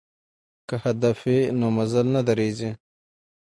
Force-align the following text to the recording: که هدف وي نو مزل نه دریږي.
که 0.67 0.75
هدف 0.85 1.17
وي 1.27 1.39
نو 1.59 1.67
مزل 1.77 2.05
نه 2.15 2.21
دریږي. 2.27 2.71